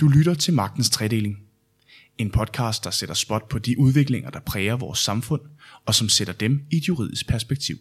[0.00, 1.38] Du lytter til Magtens Tredeling.
[2.18, 5.40] En podcast, der sætter spot på de udviklinger, der præger vores samfund,
[5.86, 7.76] og som sætter dem i et juridisk perspektiv.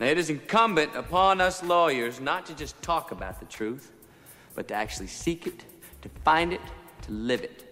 [0.00, 3.82] Now, it is incumbent upon us lawyers not to just talk about the truth,
[4.56, 5.66] but to actually seek it,
[6.02, 6.60] to find it,
[7.06, 7.64] to live it.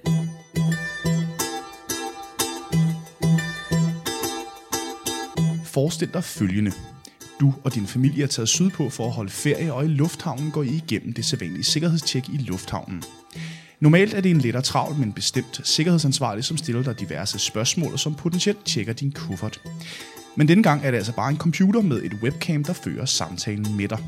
[5.65, 6.73] Forestil dig følgende.
[7.41, 10.62] Du og din familie er taget sydpå for at holde ferie, og i lufthavnen går
[10.62, 13.03] I igennem det sædvanlige sikkerhedstjek i lufthavnen.
[13.81, 17.93] Normalt er det en let og travl, men bestemt sikkerhedsansvarlig, som stiller dig diverse spørgsmål,
[17.93, 19.61] og som potentielt tjekker din kuffert.
[20.36, 23.77] Men denne gang er det altså bare en computer med et webcam, der fører samtalen
[23.77, 23.99] med dig.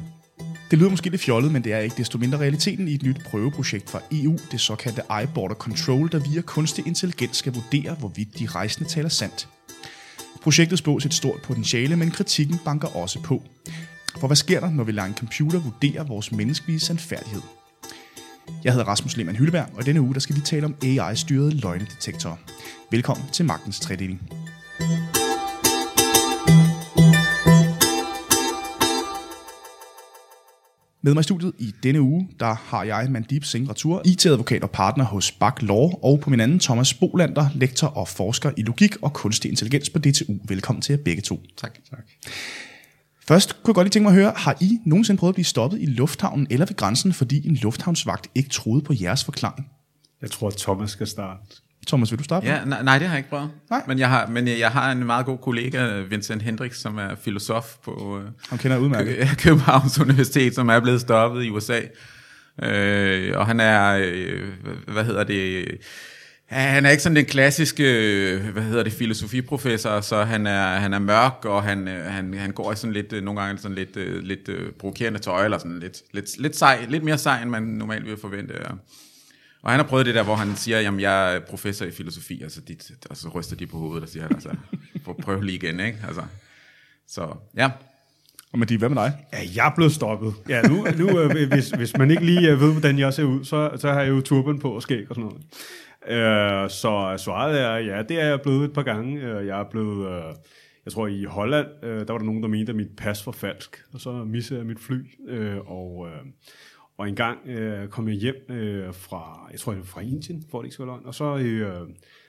[0.71, 3.21] Det lyder måske lidt fjollet, men det er ikke desto mindre realiteten i et nyt
[3.25, 8.47] prøveprojekt fra EU, det såkaldte iBorder Control, der via kunstig intelligens skal vurdere, hvorvidt de
[8.47, 9.49] rejsende taler sandt.
[10.45, 13.43] Projektet spås et stort potentiale, men kritikken banker også på.
[14.21, 17.41] For hvad sker der, når vi lader en computer vurdere vores menneskelige sandfærdighed?
[18.65, 22.37] Jeg hedder Rasmus Lehmann Hylleberg, og denne uge der skal vi tale om AI-styrede løgnedetektorer.
[22.91, 24.21] Velkommen til Magtens Tredeling.
[31.05, 34.71] Med mig i studiet i denne uge, der har jeg Mandip Singh Ratur, IT-advokat og
[34.71, 39.03] partner hos Bak Law, og på min anden Thomas Bolander, lektor og forsker i logik
[39.03, 40.33] og kunstig intelligens på DTU.
[40.49, 41.41] Velkommen til jer begge to.
[41.57, 41.79] Tak.
[41.91, 42.05] tak.
[43.29, 45.45] Først kunne jeg godt lige tænke mig at høre, har I nogensinde prøvet at blive
[45.45, 49.67] stoppet i lufthavnen eller ved grænsen, fordi en lufthavnsvagt ikke troede på jeres forklaring?
[50.23, 51.64] Jeg tror, at Thomas skal starte.
[51.87, 52.47] Thomas, vil du starte?
[52.47, 53.51] Ja, nej, nej, det har jeg ikke prøvet.
[53.71, 53.83] Nej.
[53.89, 57.65] Men jeg har, men jeg har en meget god kollega, Vincent Hendricks, som er filosof
[57.85, 59.17] på øh, Han kender udmærket.
[59.17, 61.81] Kø- Københavns Universitet, som er blevet stoppet i USA.
[62.63, 64.49] Øh, og han er, øh,
[64.89, 65.65] hvad hedder det...
[66.51, 67.85] Ja, han er ikke sådan den klassiske,
[68.33, 72.35] øh, hvad hedder det, filosofiprofessor, så han er, han er mørk, og han, øh, han,
[72.35, 75.99] han går i sådan lidt, nogle gange sådan lidt, lidt provokerende tøj, eller sådan lidt,
[76.13, 78.55] lidt, lidt, sej, lidt mere sej, end man normalt vil forvente.
[79.65, 82.43] Og han har prøvet det der, hvor han siger, jamen jeg er professor i filosofi,
[82.43, 84.51] altså dit, og så ryster de på hovedet og siger, han, altså,
[85.05, 85.99] prøv, prøv lige igen, ikke?
[86.07, 86.23] Altså,
[87.09, 87.71] så ja,
[88.53, 89.13] Og Mandip, hvad med dig?
[89.33, 90.35] Ja, jeg er blevet stoppet.
[90.49, 93.45] Ja, nu, nu øh, hvis, hvis man ikke lige øh, ved, hvordan jeg ser ud,
[93.45, 95.43] så, så har jeg jo turban på og skæg og sådan noget.
[96.09, 99.21] Øh, så svaret er, ja, det er jeg blevet et par gange.
[99.21, 100.35] Øh, Jeg er blevet, øh,
[100.85, 103.33] jeg tror i Holland, øh, der var der nogen, der mente, at mit pas var
[103.33, 105.01] falsk, og så missede jeg mit fly.
[105.29, 106.23] Øh, Og, øh,
[106.97, 110.59] og en gang øh, kom jeg hjem øh, fra, jeg tror, jeg fra Indien, for
[110.59, 111.89] det ikke skal være løgn, og så øh,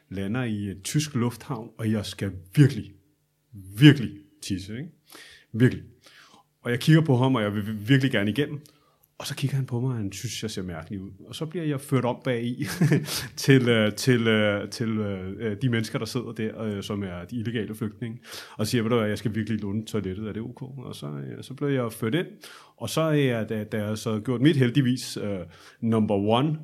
[0.10, 2.94] lander i et tysk lufthavn, og jeg skal virkelig,
[3.78, 4.12] virkelig
[4.44, 4.90] tisse, ikke?
[5.54, 5.84] Virkelig.
[6.62, 8.62] Og jeg kigger på ham, og jeg vil virkelig gerne igennem.
[9.18, 11.12] Og så kigger han på mig, og han synes, jeg ser mærkelig ud.
[11.28, 12.66] Og så bliver jeg ført om bag i
[13.46, 17.26] til, øh, til, øh, til øh, øh, de mennesker, der sidder der, øh, som er
[17.26, 18.20] de illegale flygtninge,
[18.58, 20.62] og siger, ved du hvad, jeg skal virkelig låne toilettet, er det ok?
[20.62, 22.28] Og så, øh, så blev jeg ført ind,
[22.78, 25.40] og så er jeg, da, da jeg så gjort mit heldigvis øh,
[25.82, 26.58] number one,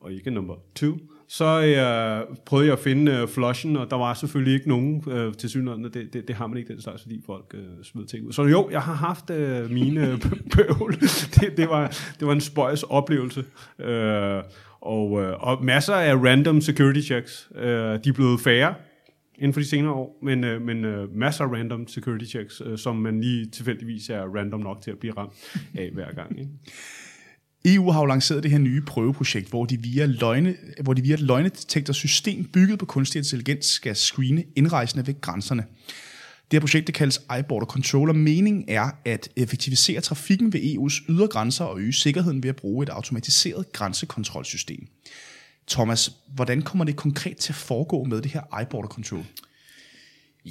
[0.00, 0.98] og ikke nummer 2,
[1.28, 5.34] så øh, prøvede jeg at finde øh, flushen, og der var selvfølgelig ikke nogen øh,
[5.34, 5.84] til synligheden.
[5.84, 8.32] Det, det, det har man ikke den slags, fordi folk øh, smider ting ud.
[8.32, 10.20] Så jo, jeg har haft øh, mine øh,
[10.56, 10.92] bøvl.
[11.34, 11.88] det, det, var,
[12.18, 13.44] det var en spøjs oplevelse.
[13.78, 14.42] Øh,
[14.80, 17.48] og, øh, og masser af random security checks.
[17.54, 18.74] Øh, de er blevet færre
[19.38, 22.78] inden for de senere år, men, øh, men øh, masser af random security checks, øh,
[22.78, 25.32] som man lige tilfældigvis er random nok til at blive ramt
[25.74, 26.38] af hver gang.
[26.38, 26.50] Ikke?
[27.74, 31.14] EU har jo lanceret det her nye prøveprojekt, hvor de via, løgne, hvor de via
[31.14, 35.64] et løgnedetektorsystem bygget på kunstig intelligens skal screene indrejsende ved grænserne.
[36.50, 38.14] Det her projekt det kaldes iBorder Controller.
[38.14, 42.82] meningen er at effektivisere trafikken ved EU's ydre grænser og øge sikkerheden ved at bruge
[42.82, 44.86] et automatiseret grænsekontrolsystem.
[45.68, 49.24] Thomas, hvordan kommer det konkret til at foregå med det her iBorder Control?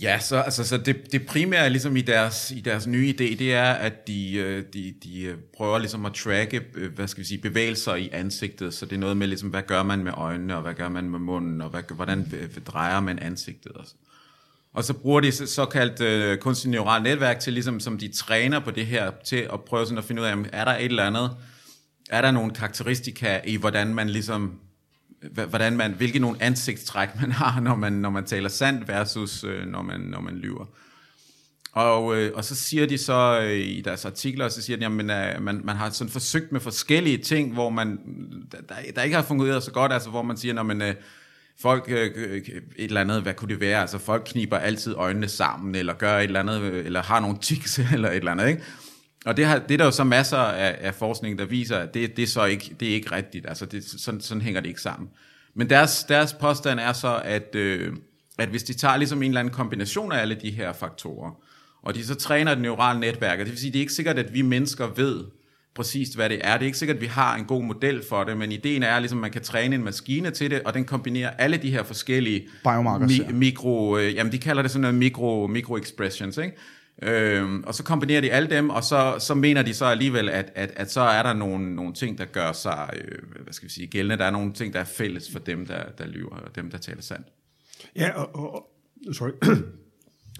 [0.01, 3.53] Ja, så, altså, så det, det primære ligesom i deres, i deres nye idé, det
[3.53, 7.27] er, at de, øh, de, de øh, prøver ligesom at tracke, øh, hvad skal vi
[7.27, 10.55] sige, bevægelser i ansigtet, så det er noget med, ligesom, hvad gør man med øjnene,
[10.55, 13.93] og hvad gør man med munden, og hvad, hvordan drejer man ansigtet og så.
[14.73, 18.71] Og så bruger de såkaldt øh, kunstig neuralt netværk til, ligesom, som de træner på
[18.71, 21.03] det her, til at prøve sådan at finde ud af, jamen, er der et eller
[21.03, 21.31] andet,
[22.09, 24.59] er der nogle karakteristika i, hvordan man ligesom
[25.49, 29.65] hvordan man, hvilke nogle ansigtstræk man har, når man, når man taler sandt versus øh,
[29.65, 30.65] når, man, når man lyver.
[31.71, 34.91] Og, øh, og så siger de så øh, i deres artikler, så siger de, at
[34.91, 37.99] man, øh, man, man har sådan forsøgt med forskellige ting, hvor man,
[38.51, 40.95] der, der ikke har fungeret så godt, altså hvor man siger, når man, øh,
[41.59, 45.27] folk, øh, øh, et eller andet, hvad kunne det være, altså folk kniber altid øjnene
[45.27, 48.47] sammen, eller gør et eller andet, øh, eller har nogle tics, eller et eller andet,
[48.47, 48.61] ikke?
[49.25, 51.93] Og det, har, det er der jo så masser af, af forskning, der viser, at
[51.93, 53.45] det, det, er så ikke, det er ikke rigtigt.
[53.49, 55.09] Altså det, sådan, sådan hænger det ikke sammen.
[55.53, 57.93] Men deres, deres påstand er så, at, øh,
[58.37, 61.31] at hvis de tager ligesom en eller anden kombination af alle de her faktorer,
[61.81, 64.19] og de så træner et neurale netværk, og det vil sige, det er ikke sikkert,
[64.19, 65.23] at vi mennesker ved
[65.75, 66.53] præcist, hvad det er.
[66.53, 68.99] Det er ikke sikkert, at vi har en god model for det, men ideen er,
[68.99, 71.83] ligesom, at man kan træne en maskine til det, og den kombinerer alle de her
[71.83, 73.31] forskellige Biomarkers, mi- ja.
[73.31, 76.57] mikro, øh, jamen de kalder det sådan noget mikro, mikro expressions, ikke?
[77.03, 80.51] Øhm, og så kombinerer de alle dem, og så, så mener de så alligevel, at,
[80.55, 83.73] at, at så er der nogle, nogle ting, der gør sig, øh, hvad skal vi
[83.73, 84.17] sige, gældende.
[84.17, 86.77] Der er nogle ting, der er fælles for dem, der, der lyver, og dem, der
[86.77, 87.27] taler sandt.
[87.95, 88.69] Ja, og, og,
[89.13, 89.31] sorry.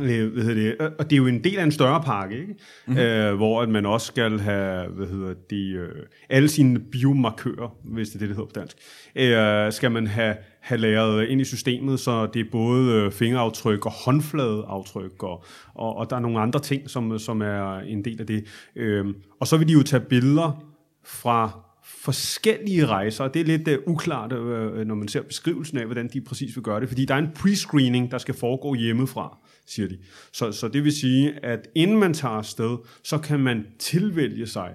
[0.01, 0.95] Øh, hvad hedder det?
[1.00, 2.56] Og det er jo en del af en større pakke, ikke?
[2.88, 3.01] Mm-hmm.
[3.01, 5.89] Øh, hvor at man også skal have, hvad hedder det, øh,
[6.30, 8.77] alle sine biomarkører, hvis det er det, det hedder på dansk,
[9.15, 10.36] øh, skal man have,
[10.68, 15.44] have lavet ind i systemet, så det er både øh, fingeraftryk og håndfladeaftryk, og,
[15.74, 18.46] og, og der er nogle andre ting, som, som er en del af det.
[18.75, 20.64] Øhm, og så vil de jo tage billeder
[21.06, 25.86] fra forskellige rejser, og det er lidt uh, uklart, uh, når man ser beskrivelsen af,
[25.86, 29.38] hvordan de præcis vil gøre det, fordi der er en pre-screening, der skal foregå hjemmefra,
[29.66, 29.98] siger de.
[30.34, 34.72] Så, så det vil sige, at inden man tager afsted, så kan man tilvælge sig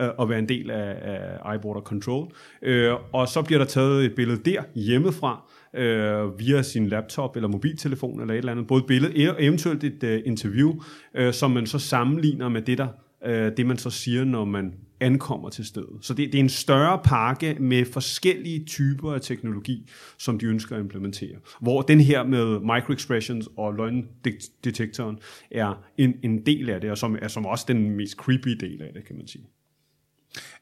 [0.00, 0.98] uh, at være en del af,
[1.42, 2.28] af iBorder Control,
[2.62, 7.48] Øh, og så bliver der taget et billede der hjemmefra, øh, via sin laptop eller
[7.48, 10.74] mobiltelefon eller et eller andet, både et billede og eventuelt et øh, interview,
[11.14, 12.88] øh, som man så sammenligner med det, der,
[13.26, 15.98] øh, det man så siger, når man ankommer til stedet.
[16.00, 20.76] Så det, det er en større pakke med forskellige typer af teknologi, som de ønsker
[20.76, 21.36] at implementere.
[21.60, 25.18] Hvor den her med microexpressions og løgndetektoren
[25.50, 28.82] er en, en del af det, og som er som også den mest creepy del
[28.82, 29.44] af det, kan man sige.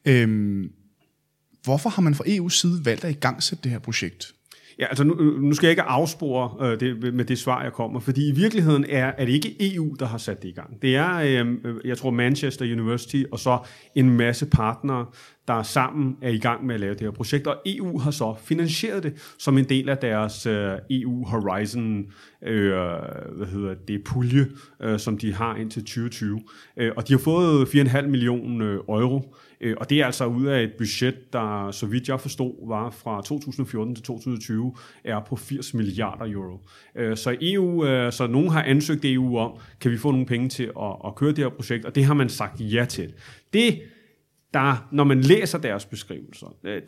[0.05, 0.71] Øhm,
[1.63, 4.33] hvorfor har man fra EU's side valgt at igangsætte det her projekt?
[4.79, 7.73] Ja, altså nu, øh, nu skal jeg ikke afspore øh, det, med det svar, jeg
[7.73, 10.81] kommer, fordi i virkeligheden er, er det ikke EU, der har sat det i gang.
[10.81, 13.59] Det er, øh, øh, jeg tror, Manchester University og så
[13.95, 15.05] en masse partnere,
[15.47, 18.35] der sammen er i gang med at lave det her projekt, og EU har så
[18.43, 22.05] finansieret det som en del af deres øh, EU Horizon
[22.43, 22.71] øh,
[23.37, 24.47] hvad hedder det, pulje,
[24.81, 26.41] øh, som de har indtil 2020.
[26.77, 30.45] Øh, og de har fået 4,5 millioner øh, euro, øh, og det er altså ud
[30.45, 35.35] af et budget, der, så vidt jeg forstod, var fra 2014 til 2020, er på
[35.35, 36.59] 80 milliarder euro.
[36.95, 40.49] Øh, så EU, øh, så nogen har ansøgt EU om, kan vi få nogle penge
[40.49, 43.13] til at, at køre det her projekt, og det har man sagt ja til.
[43.53, 43.81] Det
[44.53, 46.81] der, når man læser deres beskrivelser, øh, øh,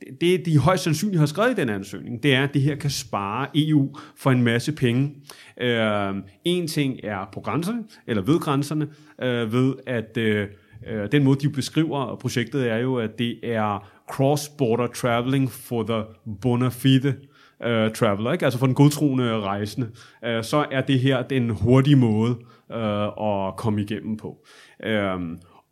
[0.00, 2.76] det, det de højst sandsynligt har skrevet i den ansøgning, det er, at det her
[2.76, 5.14] kan spare EU for en masse penge.
[5.60, 6.14] Øh,
[6.44, 8.88] en ting er på grænserne, eller ved grænserne,
[9.22, 10.48] øh, ved at øh,
[10.86, 16.02] øh den måde, de beskriver projektet, er jo, at det er cross-border traveling for the
[16.42, 17.14] bona fide
[17.60, 18.44] uh, traveler, ikke?
[18.44, 19.86] altså for den godtroende rejsende,
[20.22, 22.36] uh, så er det her den hurtige måde
[22.70, 24.46] uh, at komme igennem på.
[24.86, 24.90] Uh,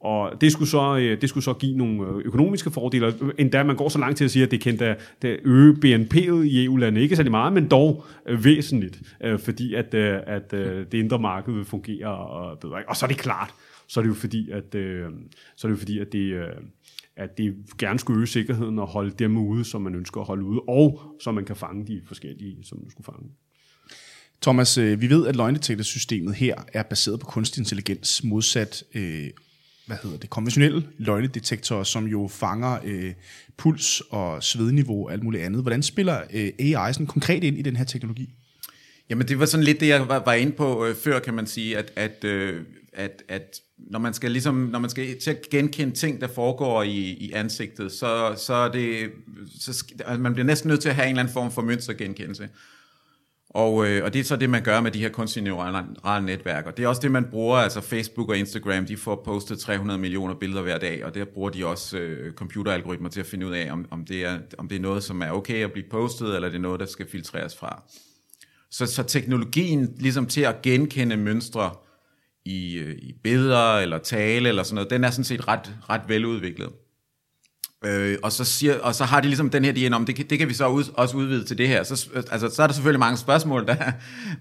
[0.02, 3.76] og det skulle, så, øh, det skulle så give nogle øh, økonomiske fordele, endda man
[3.76, 7.02] går så langt til at sige, at det kan da, da øge BNP'et i EU-landet,
[7.02, 9.02] ikke særlig meget, men dog øh, væsentligt,
[9.38, 12.76] fordi at, at det indre marked vil fungere og bedre.
[12.88, 13.54] Og så er det klart,
[13.88, 14.64] så er det jo fordi, at,
[15.56, 16.43] så er det jo fordi, at det,
[17.16, 20.44] at det gerne skulle øge sikkerheden og holde dem ude, som man ønsker at holde
[20.44, 23.31] ude, og så man kan fange de forskellige, som man skulle fange.
[24.43, 29.31] Thomas, vi ved, at løgnedetektorsystemet her er baseret på kunstig intelligens, modsat øh,
[29.87, 33.12] hvad hedder det, konventionelle løgnedetektorer, som jo fanger øh,
[33.56, 35.62] puls og svedniveau og alt muligt andet.
[35.62, 38.34] Hvordan spiller øh, AI sådan konkret ind i den her teknologi?
[39.11, 41.46] Jamen det var sådan lidt det, jeg var, var inde på øh, før, kan man
[41.46, 42.61] sige, at, at, øh,
[42.93, 46.82] at, at når man skal ligesom, når man skal til at genkende ting, der foregår
[46.82, 49.11] i, i ansigtet, så, så er det,
[49.61, 52.48] så, altså man bliver næsten nødt til at have en eller anden form for mønstergenkendelse.
[53.55, 56.67] Og, øh, og det er så det, man gør med de her kunstige neurale netværk.
[56.67, 59.99] Og det er også det, man bruger, altså Facebook og Instagram, de får postet 300
[60.01, 63.53] millioner billeder hver dag, og der bruger de også øh, computeralgoritmer til at finde ud
[63.53, 66.35] af, om, om, det er, om det er noget, som er okay at blive postet,
[66.35, 67.82] eller det er noget, der skal filtreres fra.
[68.71, 71.71] Så, så teknologien ligesom til at genkende mønstre
[72.44, 76.03] i, øh, i billeder eller tale eller sådan noget, den er sådan set ret, ret
[76.09, 76.71] veludviklet.
[77.84, 80.39] Øh, og, så siger, og så har de ligesom den her DNA om, det, det
[80.39, 81.82] kan vi så ud, også udvide til det her.
[81.82, 83.77] Så, altså, så er der selvfølgelig mange spørgsmål, der,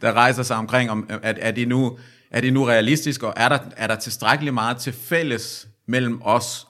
[0.01, 1.97] der rejser sig omkring, om, at, er, det nu,
[2.31, 6.67] er det nu realistisk, og er der, er der tilstrækkeligt meget til fælles mellem os,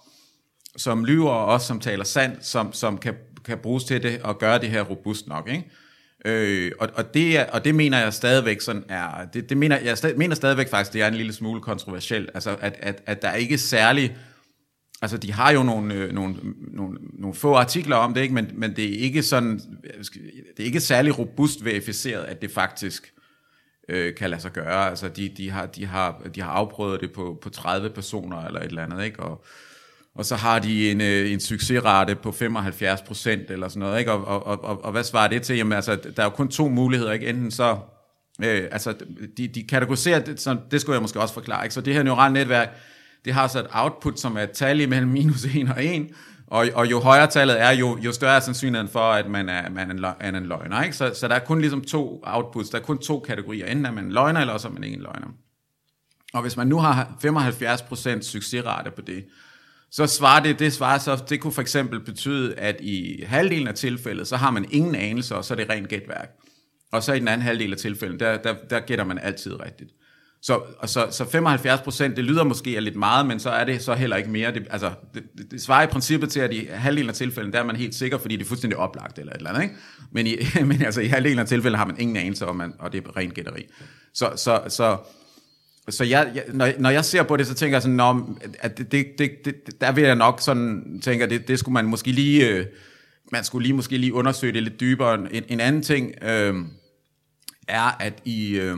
[0.78, 3.13] som lyver, og os, som taler sandt, som, som kan,
[3.46, 5.70] kan bruges til det, og gøre det her robust nok, ikke?
[6.25, 9.80] Øh, og, og, det er, og det mener jeg stadigvæk sådan er, det, det mener,
[9.80, 13.22] jeg stadig, mener stadigvæk faktisk, det er en lille smule kontroversielt, altså at, at, at
[13.22, 14.16] der er ikke særlig,
[15.01, 18.34] altså de har jo nogle, øh, nogle, nogle, nogle få artikler om det, ikke?
[18.34, 20.03] Men, men det er ikke sådan, øh,
[20.58, 23.13] det er ikke særlig robust verificeret, at det faktisk
[23.89, 27.12] øh, kan lade sig gøre, altså de, de, har, de, har, de har afprøvet det
[27.12, 29.20] på, på 30 personer eller et eller andet, ikke?
[29.20, 29.46] Og,
[30.15, 34.12] og så har de en, øh, en succesrate på 75 procent eller sådan noget, ikke?
[34.12, 35.58] Og, og, og, og hvad svarer det til?
[35.58, 37.27] Jamen altså, der er jo kun to muligheder, ikke?
[37.27, 37.77] Enten så,
[38.43, 38.93] øh, altså,
[39.38, 41.74] de, de kategoriserer, det, så det skulle jeg måske også forklare, ikke?
[41.74, 42.70] Så det her neurale netværk,
[43.25, 46.10] det har så et output, som er et tal imellem minus 1 og 1,
[46.48, 49.70] og, og jo højere tallet er, jo, jo større er sandsynligheden for, at man er,
[49.70, 50.84] man er en, løg, er en løgner.
[50.84, 50.96] Ikke?
[50.96, 53.66] Så, så der er kun ligesom to outputs, der er kun to kategorier.
[53.66, 55.28] Enten er man en løgner, eller også er man ikke en løgner.
[56.34, 59.25] Og hvis man nu har 75% succesrate på det,
[59.92, 63.75] så svarer det, det svarer så, det kunne for eksempel betyde, at i halvdelen af
[63.75, 66.30] tilfældet, så har man ingen anelse, og så er det rent gætværk.
[66.92, 69.92] Og så i den anden halvdel af tilfældet, der, der, der gætter man altid rigtigt.
[70.44, 73.82] Så, så, så 75 procent, det lyder måske er lidt meget, men så er det
[73.82, 74.54] så heller ikke mere.
[74.54, 77.60] Det, altså, det, det, det svarer i princippet til, at i halvdelen af tilfældene, der
[77.60, 79.64] er man helt sikker, fordi det er fuldstændig oplagt eller et eller andet.
[79.64, 79.76] Ikke?
[80.12, 80.36] Men, i,
[80.70, 83.18] men altså, i halvdelen af tilfældene har man ingen anelse om, man, og det er
[83.18, 83.66] rent gætteri.
[84.14, 84.98] Så, så, så,
[85.90, 88.92] så jeg, jeg, når, når jeg ser på det, så tænker jeg sådan, at det,
[88.92, 92.12] det, det, det, der vil jeg nok sådan tænke, at det, det skulle man måske
[92.12, 92.66] lige, øh,
[93.32, 95.14] man skulle lige måske lige undersøge det lidt dybere.
[95.34, 96.56] En, en anden ting øh,
[97.68, 98.78] er, at i, øh,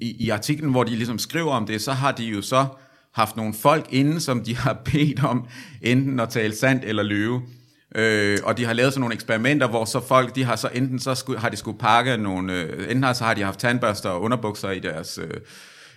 [0.00, 2.66] i, i artiklen, hvor de ligesom skriver om det, så har de jo så
[3.14, 5.46] haft nogle folk inde, som de har bedt om
[5.82, 7.42] enten at tale sandt eller løve.
[7.94, 10.98] Øh, og de har lavet sådan nogle eksperimenter, hvor så folk, de har så enten
[10.98, 14.10] så skulle, har de skulle pakke nogle, øh, enten har, så har de haft tandbørster
[14.10, 15.40] og underbukser i deres, øh,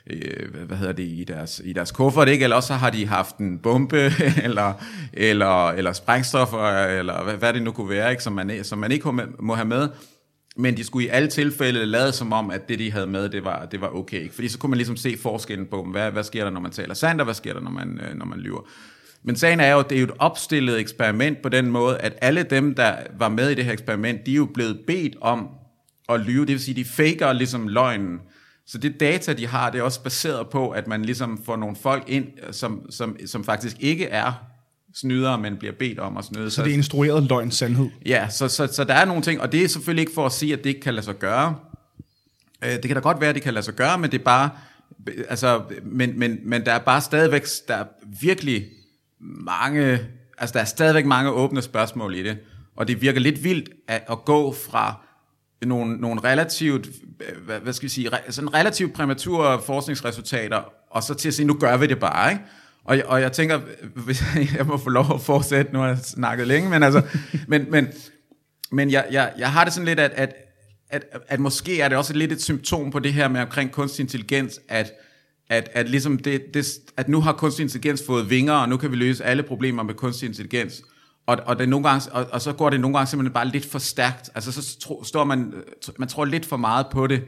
[0.08, 2.44] øh, hvad hedder det, i deres, i deres kuffert, ikke?
[2.44, 4.12] eller også så har de haft en bombe,
[4.44, 4.74] eller,
[5.14, 8.24] eller, eller sprængstoffer, eller hvad, hvad det nu kunne være, ikke?
[8.24, 9.90] Som, man, som man ikke må have med.
[10.56, 13.46] Men de skulle i alle tilfælde lade som om, at det, de havde med, det
[13.46, 14.22] var, det var okay.
[14.22, 14.36] Ikke?
[14.36, 16.94] Fordi så kunne man ligesom se forskellen på, hvad, hvad sker der, når man taler
[16.94, 18.62] sandt, og hvad sker der, når man, øh, når man lyver.
[19.24, 22.14] Men sagen er jo, at det er jo et opstillet eksperiment på den måde, at
[22.22, 25.48] alle dem, der var med i det her eksperiment, de er jo blevet bedt om
[26.10, 26.46] at lyve.
[26.46, 28.20] Det vil sige, de faker ligesom løgnen.
[28.68, 31.76] Så det data, de har, det er også baseret på, at man ligesom får nogle
[31.76, 34.53] folk ind, som, som, som faktisk ikke er
[34.94, 36.52] snyder, men bliver bedt om at snyde.
[36.52, 37.90] Så det er instrueret løgn sandhed?
[38.06, 40.32] Ja, så, så, så der er nogle ting, og det er selvfølgelig ikke for at
[40.32, 41.56] sige, at det ikke kan lade sig gøre.
[42.64, 44.24] Øh, det kan da godt være, at det kan lade sig gøre, men det er
[44.24, 44.50] bare,
[45.30, 47.86] altså, men, men, men der er bare stadigvæk, der er
[48.22, 48.66] virkelig
[49.20, 50.00] mange,
[50.38, 52.38] altså der er stadigvæk mange åbne spørgsmål i det,
[52.76, 55.02] og det virker lidt vildt at, at gå fra
[55.62, 56.88] nogle, nogle relativt,
[57.46, 61.54] hvad, hvad skal vi sige, sådan relativt præmature forskningsresultater, og så til at sige, nu
[61.54, 62.44] gør vi det bare, ikke?
[62.86, 63.62] Og, og jeg tænker,
[63.96, 64.24] hvis
[64.58, 67.02] jeg må få lov at fortsætte, nu har jeg snakket længe, men altså,
[67.48, 67.88] men, men,
[68.72, 70.34] men jeg, jeg, jeg har det sådan lidt, at, at,
[70.90, 74.04] at, at måske er det også lidt et symptom på det her med omkring kunstig
[74.04, 74.92] intelligens, at,
[75.50, 78.92] at, at, ligesom det, det, at nu har kunstig intelligens fået vinger, og nu kan
[78.92, 80.82] vi løse alle problemer med kunstig intelligens.
[81.28, 83.66] Og, og, det nogle gange, og, og så går det nogle gange simpelthen bare lidt
[83.66, 84.30] for stærkt.
[84.36, 85.54] Altså så tro, står man,
[86.00, 87.24] man tror lidt for meget på det.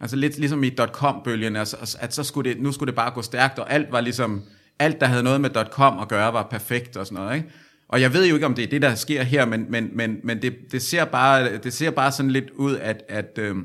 [0.00, 3.22] Altså lidt ligesom i dot-com-bølgen, altså, at så skulle det, nu skulle det bare gå
[3.22, 4.42] stærkt, og alt var ligesom,
[4.80, 7.48] alt, der havde noget med .com at gøre, var perfekt og sådan noget, ikke?
[7.88, 10.20] Og jeg ved jo ikke, om det er det, der sker her, men, men, men,
[10.24, 13.56] men det, det, ser bare, det ser bare sådan lidt ud, at, at øh,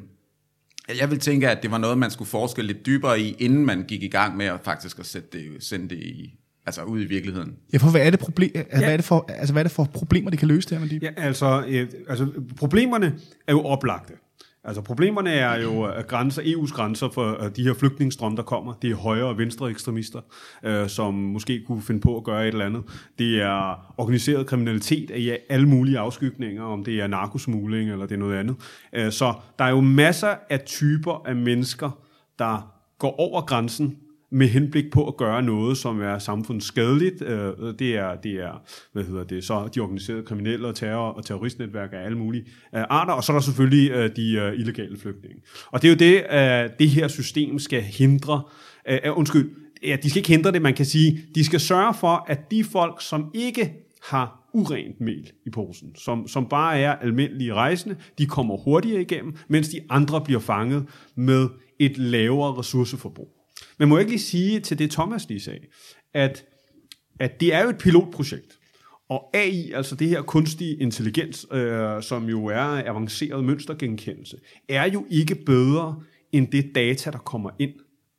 [0.99, 3.83] jeg vil tænke, at det var noget, man skulle forske lidt dybere i, inden man
[3.83, 7.05] gik i gang med at faktisk at sætte det, sende det i, altså ud i
[7.05, 7.55] virkeligheden.
[7.73, 8.79] Ja, for hvad er det, problem, altså, ja.
[8.79, 10.85] hvad er det, for, altså, hvad er det for problemer, de kan løse det her
[10.85, 10.99] med de?
[11.01, 13.15] Ja, altså, øh, altså, problemerne
[13.47, 14.13] er jo oplagte.
[14.65, 18.73] Altså problemerne er jo at grænser, EU's grænser for øh, de her flygtningestrøm, der kommer.
[18.73, 20.21] Det er højre og venstre ekstremister,
[20.63, 22.83] øh, som måske kunne finde på at gøre et eller andet.
[23.19, 28.19] Det er organiseret kriminalitet af alle mulige afskygninger, om det er narkosmugling eller det er
[28.19, 28.55] noget andet.
[28.93, 31.99] Øh, så der er jo masser af typer af mennesker,
[32.39, 33.97] der går over grænsen
[34.31, 37.21] med henblik på at gøre noget, som er samfundsskadeligt.
[37.21, 38.63] Øh, det er, det er
[38.93, 42.83] hvad hedder det, så de organiserede kriminelle og terror og terroristnetværk af alle mulige øh,
[42.89, 45.41] arter, og så er der selvfølgelig øh, de illegale flygtninge.
[45.71, 48.41] Og det er jo det, det her system skal hindre.
[49.15, 49.49] Undskyld,
[49.83, 52.63] ja, de skal ikke hindre det, man kan sige, de skal sørge for, at de
[52.63, 58.25] folk, som ikke har urent mel i posen, som, som bare er almindelige rejsende, de
[58.25, 61.47] kommer hurtigere igennem, mens de andre bliver fanget med
[61.79, 63.34] et lavere ressourceforbrug.
[63.77, 65.65] Men må jeg ikke lige sige til det, Thomas lige sagde,
[66.13, 66.45] at,
[67.19, 68.59] at det er jo et pilotprojekt.
[69.09, 74.37] Og AI, altså det her kunstige intelligens, øh, som jo er avanceret mønstergenkendelse,
[74.69, 77.73] er jo ikke bedre end det data, der kommer ind.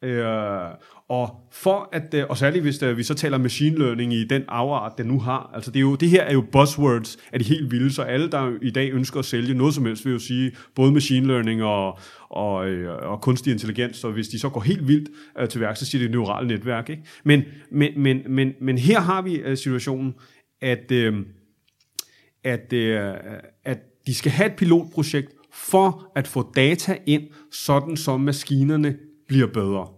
[0.06, 0.70] Øh,
[1.08, 4.42] og for at, øh, og særligt hvis øh, vi så taler machine learning i den
[4.48, 7.44] afart, den nu har, altså det, er jo, det her er jo buzzwords af de
[7.44, 10.18] helt vilde, så alle, der i dag ønsker at sælge noget som helst, vil jo
[10.18, 11.98] sige både machine learning og,
[12.28, 15.08] og, øh, og kunstig intelligens, så hvis de så går helt vildt
[15.38, 16.90] øh, til værk, så siger det neurale netværk.
[16.90, 17.02] Ikke?
[17.24, 20.14] Men, men, men, men, men her har vi øh, situationen,
[20.60, 21.14] at, øh,
[22.44, 23.14] at, øh,
[23.64, 27.22] at de skal have et pilotprojekt for at få data ind,
[27.52, 28.96] sådan som maskinerne
[29.28, 29.95] bliver bedre.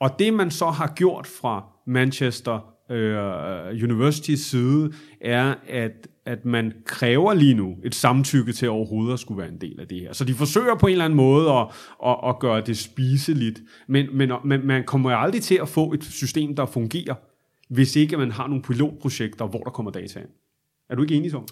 [0.00, 6.72] Og det man så har gjort fra Manchester øh, Universitys side, er, at, at man
[6.84, 10.12] kræver lige nu et samtykke til overhovedet at skulle være en del af det her.
[10.12, 11.66] Så de forsøger på en eller anden måde at,
[12.06, 15.92] at, at gøre det spiseligt, men, men, men man kommer jo aldrig til at få
[15.92, 17.14] et system, der fungerer
[17.68, 20.28] hvis ikke man har nogle pilotprojekter, hvor der kommer data ind.
[20.90, 21.50] Er du ikke enig, Thomas?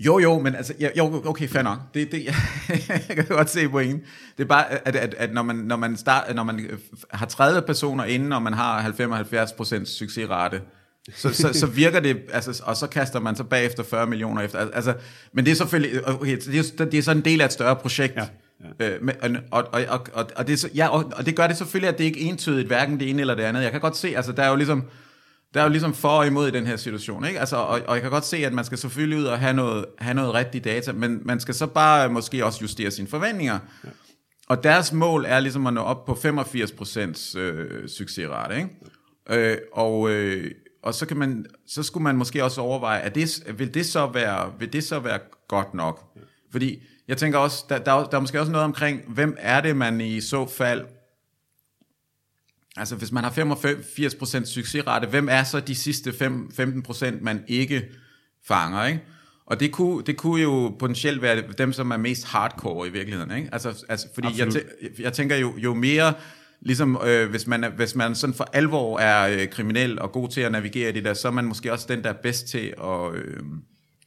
[0.00, 1.78] Jo, jo, men altså, ja, jo, okay, fair nok.
[1.94, 2.24] Det, det,
[3.08, 4.00] jeg kan godt se pointen.
[4.36, 6.70] Det er bare, at, at, at når, man, når, man start, når man
[7.10, 10.60] har 30 personer inden, og man har 75% succesrate,
[11.14, 14.58] så, så, så virker det, altså, og så kaster man så bagefter 40 millioner efter.
[14.58, 14.94] Altså,
[15.32, 17.76] men det er selvfølgelig, okay, det er, det er så en del af et større
[17.76, 18.16] projekt.
[18.16, 18.26] Ja.
[18.80, 18.88] Ja.
[18.88, 21.98] Øh, og, og, og, og, og, det, ja, og, og det gør det selvfølgelig, at
[21.98, 23.62] det ikke er entydigt, hverken det ene eller det andet.
[23.62, 24.84] Jeg kan godt se, altså der er jo ligesom,
[25.54, 27.40] der er jo ligesom for og imod i den her situation, ikke?
[27.40, 29.84] Altså, og, og jeg kan godt se, at man skal selvfølgelig ud og have noget,
[29.98, 33.58] have noget rigtigt data, men man skal så bare måske også justere sine forventninger.
[33.84, 33.88] Ja.
[34.48, 38.68] Og deres mål er ligesom at nå op på 85% øh, succesrate, ikke?
[39.30, 40.50] Øh, og, øh,
[40.82, 44.06] og så kan man, så skulle man måske også overveje, at det, vil, det så
[44.06, 46.12] være, vil det så være godt nok?
[46.16, 46.20] Ja.
[46.52, 49.76] Fordi jeg tænker også, der, der, der er måske også noget omkring, hvem er det,
[49.76, 50.84] man i så fald
[52.76, 57.84] Altså hvis man har 85% succesrate, hvem er så de sidste 5, 15%, man ikke
[58.46, 59.00] fanger, ikke?
[59.46, 63.36] Og det kunne, det kunne jo potentielt være dem, som er mest hardcore i virkeligheden,
[63.36, 63.48] ikke?
[63.52, 66.14] Altså, altså fordi jeg, tæ- jeg tænker jo, jo mere,
[66.60, 70.40] ligesom øh, hvis, man, hvis man sådan for alvor er øh, kriminel og god til
[70.40, 72.74] at navigere i det der, så er man måske også den, der er bedst til
[72.82, 73.14] at...
[73.14, 73.42] Øh,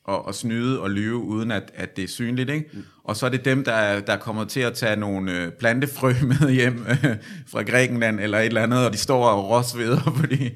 [0.04, 2.50] og, og snyde og lyve, uden at, at det er synligt.
[2.50, 2.70] Ikke?
[2.74, 2.84] Mm.
[3.04, 6.52] Og så er det dem, der, der kommer til at tage nogle øh, plantefrø med
[6.52, 7.16] hjem øh,
[7.48, 10.50] fra Grækenland eller et eller andet, og de står og råsveder, fordi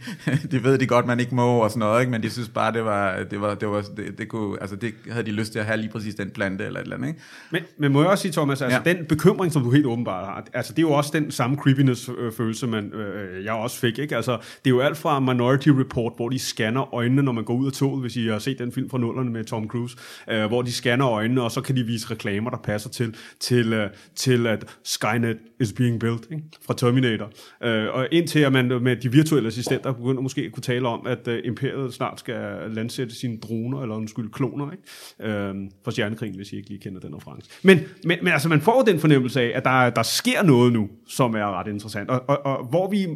[0.51, 2.11] de ved de godt, man ikke må og sådan noget, ikke?
[2.11, 4.93] men de synes bare, det var, det var, det var det, det, kunne, altså det
[5.11, 7.07] havde de lyst til at have lige præcis den plante eller et eller andet.
[7.07, 7.19] Ikke?
[7.51, 8.93] Men, men må jeg også sige, Thomas, altså ja.
[8.93, 12.67] den bekymring, som du helt åbenbart har, altså det er jo også den samme creepiness-følelse,
[12.67, 13.99] man, øh, jeg også fik.
[13.99, 14.15] Ikke?
[14.15, 17.53] Altså, det er jo alt fra Minority Report, hvor de scanner øjnene, når man går
[17.53, 19.97] ud af toget, hvis I har set den film fra nullerne med Tom Cruise,
[20.29, 23.73] øh, hvor de scanner øjnene, og så kan de vise reklamer, der passer til, til,
[23.73, 26.43] øh, til at Skynet is being built ikke?
[26.65, 27.25] fra Terminator.
[27.25, 31.07] Uh, og indtil at man med de virtuelle assistenter begynder måske at kunne tale om,
[31.07, 35.49] at øh, imperiet snart skal landsætte sine droner, eller undskyld, kloner, ikke?
[35.49, 37.49] Uh, for stjernekrigen, hvis I ikke lige kender den reference.
[37.63, 40.89] Men, men, men altså, man får den fornemmelse af, at der, der sker noget nu,
[41.07, 42.09] som er ret interessant.
[42.09, 43.07] Og, og, og hvor vi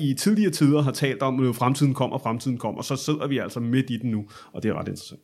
[0.00, 3.60] i tidligere tider har talt om, at fremtiden kommer, fremtiden kommer, så sidder vi altså
[3.60, 5.20] midt i den nu, og det er ret interessant.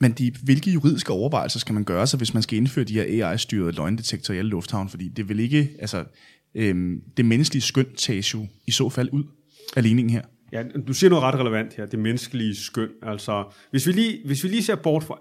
[0.00, 3.28] Men de, hvilke juridiske overvejelser skal man gøre sig, hvis man skal indføre de her
[3.30, 4.88] AI-styrede løgndetektorer i alle lufthavn?
[4.88, 6.04] Fordi det vil ikke, altså,
[6.54, 9.24] øhm, det menneskelige skøn tages jo i så fald ud
[9.76, 10.22] af ligningen her.
[10.52, 12.88] Ja, du siger noget ret relevant her, det menneskelige skøn.
[13.02, 15.18] Altså, hvis vi lige, hvis vi lige ser bort fra,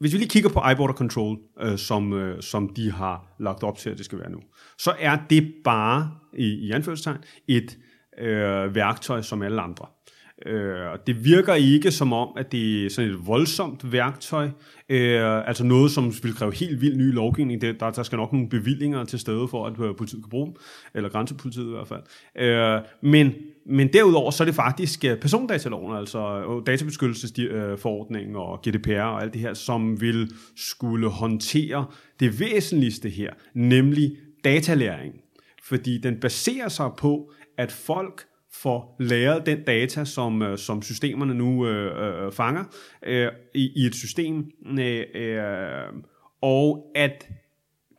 [0.00, 3.78] hvis vi lige kigger på iBorder Control, øh, som, øh, som de har lagt op
[3.78, 4.38] til, at det skal være nu,
[4.78, 7.78] så er det bare, i, i anførselstegn, et
[8.18, 9.86] øh, værktøj som alle andre.
[10.46, 14.48] Øh, og det virker ikke som om, at det er sådan et voldsomt værktøj,
[14.88, 17.60] øh, altså noget, som vil kræve helt vild ny lovgivning.
[17.60, 20.46] Det, der, der skal nok nogle bevillinger til stede for, at øh, politiet kan bruge
[20.46, 20.54] dem,
[20.94, 22.02] eller grænsepolitiet i hvert fald.
[22.36, 23.34] Øh, men,
[23.66, 29.32] men derudover, så er det faktisk øh, persondataloven, altså øh, databeskyttelsesforordningen og GDPR og alt
[29.32, 31.86] det her, som vil skulle håndtere
[32.20, 35.14] det væsentligste her, nemlig datalæring.
[35.62, 38.24] Fordi den baserer sig på, at folk
[38.62, 42.64] får læret den data, som, øh, som systemerne nu øh, øh, fanger
[43.06, 45.42] øh, i, i et system, øh, øh,
[46.42, 47.28] og at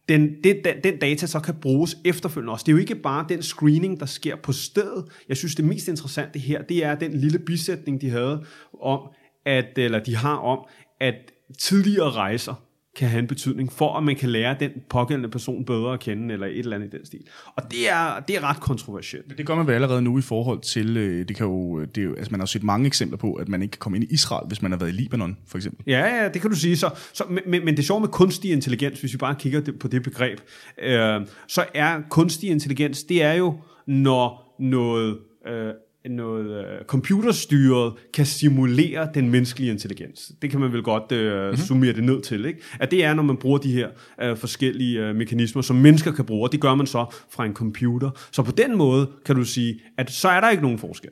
[0.09, 2.63] den, det, den, den data så kan bruges efterfølgende også.
[2.63, 5.05] Det er jo ikke bare den screening, der sker på stedet.
[5.29, 8.45] Jeg synes, det mest interessante her, det er den lille bisætning, de havde
[8.81, 8.99] om,
[9.45, 10.67] at, eller de har om,
[10.99, 11.15] at
[11.59, 12.68] tidligere rejser,
[12.99, 16.33] kan have en betydning for, at man kan lære den pågældende person bedre at kende,
[16.33, 17.19] eller et eller andet i den stil.
[17.55, 19.37] Og det er, det er ret kontroversielt.
[19.37, 22.05] Det gør man vel allerede nu i forhold til, øh, det kan jo, det er
[22.05, 24.13] jo, altså man har set mange eksempler på, at man ikke kan komme ind i
[24.13, 25.83] Israel, hvis man har været i Libanon, for eksempel.
[25.87, 26.77] Ja, ja, det kan du sige.
[26.77, 30.03] Så, så, men, men det sjove med kunstig intelligens, hvis vi bare kigger på det
[30.03, 30.39] begreb,
[30.81, 33.57] øh, så er kunstig intelligens, det er jo,
[33.87, 35.73] når noget øh,
[36.05, 40.31] noget uh, computerstyret kan simulere den menneskelige intelligens.
[40.41, 41.57] Det kan man vel godt uh, mm-hmm.
[41.57, 42.45] summere det ned til.
[42.45, 42.59] Ikke?
[42.79, 43.87] At det er, når man bruger de her
[44.31, 47.53] uh, forskellige uh, mekanismer, som mennesker kan bruge, og det gør man så fra en
[47.53, 48.09] computer.
[48.31, 51.09] Så på den måde kan du sige, at så er der ikke nogen forskel.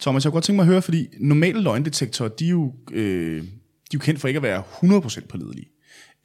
[0.00, 3.42] Thomas, jeg kunne godt tænke mig at høre, fordi normale løgndetektorer, de er jo, øh,
[3.42, 5.68] de er jo kendt for ikke at være 100% pålidelige.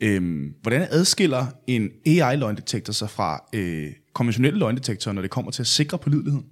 [0.01, 5.67] Øhm, hvordan adskiller en AI-løgndetektor sig fra øh, konventionelle løgndetektorer, når det kommer til at
[5.67, 6.45] sikre pålideligheden?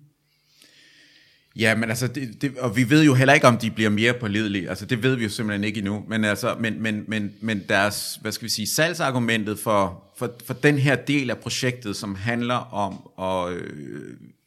[1.60, 4.14] Ja, men altså, det, det, og vi ved jo heller ikke, om de bliver mere
[4.14, 4.70] pålidelige.
[4.70, 6.06] Altså, det ved vi jo simpelthen ikke endnu.
[6.08, 10.54] Men, altså, men, men, men, men deres, hvad skal vi sige, salgsargumentet for, for, for
[10.54, 13.70] den her del af projektet, som handler om at øh,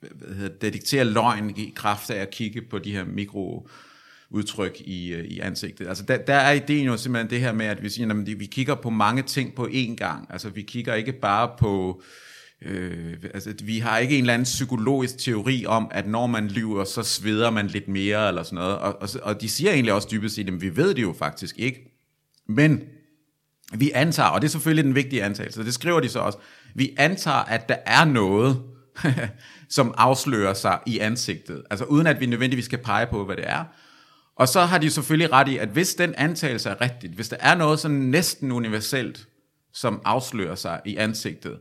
[0.00, 3.68] hvad hedder, detektere løgn i kraft af at kigge på de her mikro
[4.30, 5.88] udtryk i, øh, i ansigtet.
[5.88, 8.46] Altså der, der er ideen jo simpelthen det her med, at vi siger, at vi
[8.46, 10.26] kigger på mange ting på én gang.
[10.30, 12.29] Altså vi kigger ikke bare på Øh,
[12.62, 16.84] Øh, altså, vi har ikke en eller anden psykologisk teori om, at når man lyver,
[16.84, 18.78] så sveder man lidt mere, eller sådan noget.
[18.78, 21.58] Og, og, og de siger egentlig også dybest set, at vi ved det jo faktisk
[21.58, 21.90] ikke.
[22.48, 22.82] Men
[23.74, 26.38] vi antager, og det er selvfølgelig den vigtige antagelse, det skriver de så også,
[26.74, 28.62] vi antager, at der er noget,
[29.68, 33.48] som afslører sig i ansigtet, altså uden at vi nødvendigvis skal pege på, hvad det
[33.48, 33.64] er.
[34.36, 37.36] Og så har de selvfølgelig ret i, at hvis den antagelse er rigtigt, hvis der
[37.40, 39.28] er noget sådan næsten universelt,
[39.72, 41.58] som afslører sig i ansigtet,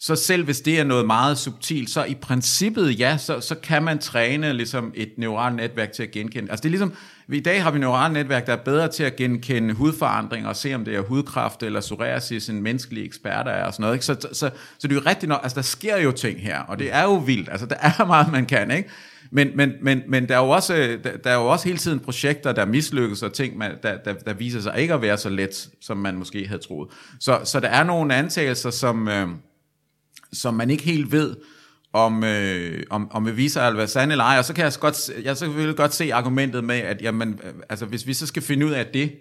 [0.00, 3.82] så selv hvis det er noget meget subtilt, så i princippet, ja, så, så kan
[3.82, 6.50] man træne ligesom et neuralt netværk til at genkende.
[6.50, 6.92] Altså det er ligesom,
[7.28, 10.74] i dag har vi neurale netværk, der er bedre til at genkende hudforandringer og se,
[10.74, 13.94] om det er hudkræft eller psoriasis, en menneskelig eksperter er og sådan noget.
[13.94, 14.06] Ikke?
[14.06, 16.60] Så, så, så, så det er jo rigtigt nok, altså der sker jo ting her,
[16.60, 18.88] og det er jo vildt, altså der er meget, man kan, ikke?
[19.30, 22.00] Men, men, men, men der, er jo også, der, der er jo også hele tiden
[22.00, 25.28] projekter, der mislykkes, og ting, man, der, der, der viser sig ikke at være så
[25.28, 26.88] let, som man måske havde troet.
[27.20, 29.08] Så, så der er nogle antagelser, som...
[29.08, 29.28] Øh,
[30.36, 31.36] som man ikke helt ved,
[31.92, 34.38] om, øh, om, om vil vise sig at være sande eller ej.
[34.38, 37.52] Og så kan jeg, godt, jeg så vil godt se argumentet med, at jamen, øh,
[37.68, 39.12] altså, hvis vi så skal finde ud af det,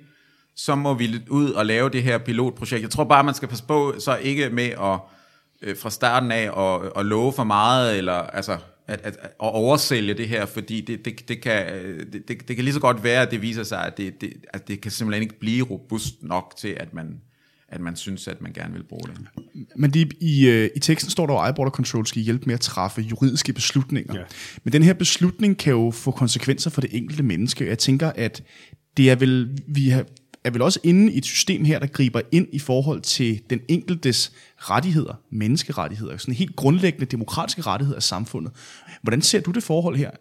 [0.55, 2.81] så må vi ud og lave det her pilotprojekt.
[2.81, 4.99] Jeg tror bare, man skal passe på, så ikke med at
[5.61, 10.13] øh, fra starten af at, at love for meget, eller altså at, at, at oversælge
[10.13, 13.03] det her, fordi det, det, det, kan, øh, det, det, det kan lige så godt
[13.03, 16.23] være, at det viser sig, at det, det, at det kan simpelthen ikke blive robust
[16.23, 17.21] nok til, at man,
[17.69, 19.17] at man synes, at man gerne vil bruge det.
[19.75, 22.61] Men de, i, øh, i teksten står der, at iBorder Control skal hjælpe med at
[22.61, 24.15] træffe juridiske beslutninger.
[24.15, 24.23] Ja.
[24.63, 27.67] Men den her beslutning kan jo få konsekvenser for det enkelte menneske.
[27.67, 28.43] Jeg tænker, at
[28.97, 30.05] det er vel, vi har,
[30.43, 33.59] er vel også inde i et system her, der griber ind i forhold til den
[33.67, 38.51] enkeltes rettigheder, menneskerettigheder, sådan helt grundlæggende demokratiske rettigheder af samfundet.
[39.01, 40.11] Hvordan ser du det forhold her?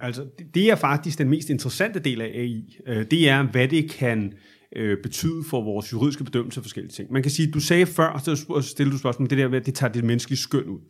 [0.00, 2.76] Altså, det er faktisk den mest interessante del af AI.
[2.86, 4.32] Øh, det er, hvad det kan
[4.76, 7.12] øh, betyde for vores juridiske bedømmelse af forskellige ting.
[7.12, 9.74] Man kan sige, du sagde før, så stillede du spørgsmål, det der med, at det
[9.74, 10.80] tager det menneskelige skøn ud.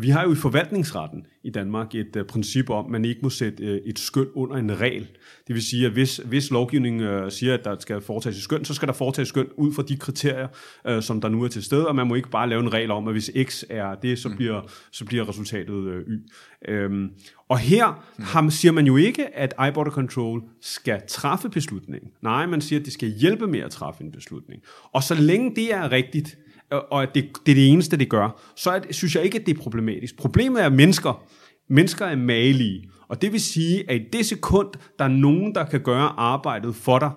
[0.00, 3.30] Vi har jo i forvaltningsretten i Danmark et uh, princip om, at man ikke må
[3.30, 5.08] sætte uh, et skøn under en regel.
[5.46, 8.64] Det vil sige, at hvis, hvis lovgivningen uh, siger, at der skal foretages et skøn,
[8.64, 10.48] så skal der foretages skøn ud fra de kriterier,
[10.90, 12.90] uh, som der nu er til stede, og man må ikke bare lave en regel
[12.90, 14.36] om, at hvis x er det, så mm.
[14.36, 16.20] bliver, så bliver resultatet uh, y.
[16.68, 17.10] Øhm,
[17.48, 22.10] og her ham, siger man jo ikke, at iBorder Control skal træffe beslutningen.
[22.22, 24.62] Nej, man siger, at det skal hjælpe med at træffe en beslutning.
[24.92, 26.38] Og så længe det er rigtigt,
[26.70, 29.46] og at det, det er det eneste, det gør, så er synes jeg ikke, at
[29.46, 30.16] det er problematisk.
[30.16, 31.24] Problemet er mennesker.
[31.70, 32.90] Mennesker er malige.
[33.08, 36.74] Og det vil sige, at i det sekund, der er nogen, der kan gøre arbejdet
[36.74, 37.10] for dig,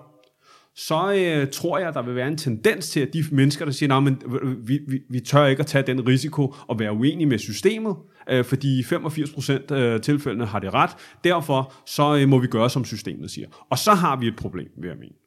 [0.76, 3.94] så øh, tror jeg, der vil være en tendens til, at de mennesker, der siger,
[3.94, 7.26] at øh, øh, vi, vi, vi tør ikke at tage den risiko og være uenige
[7.26, 7.96] med systemet,
[8.30, 10.90] øh, fordi 85% af øh, tilfældene har det ret.
[11.24, 13.48] Derfor så øh, må vi gøre, som systemet siger.
[13.70, 15.21] Og så har vi et problem, vil jeg mene.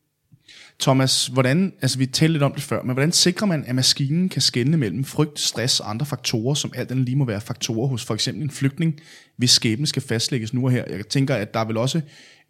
[0.80, 4.30] Thomas, hvordan, altså vi talte lidt om det før, men hvordan sikrer man, at maskinen
[4.30, 7.88] kan skelne mellem frygt, stress og andre faktorer, som alt andet lige må være faktorer
[7.88, 9.00] hos for eksempel en flygtning,
[9.38, 10.84] hvis skæbne skal fastlægges nu og her?
[10.90, 12.02] Jeg tænker, at der er vel også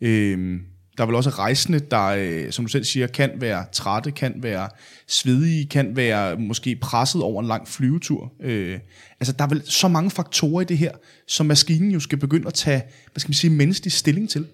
[0.02, 0.60] øh,
[0.98, 4.34] der er vel også rejsende, der, øh, som du selv siger, kan være trætte, kan
[4.38, 4.70] være
[5.08, 8.34] svedige, kan være måske presset over en lang flyvetur.
[8.42, 8.80] Øh,
[9.20, 10.92] altså, der er vel så mange faktorer i det her,
[11.28, 14.48] som maskinen jo skal begynde at tage, hvad skal man sige, menneskelig stilling til.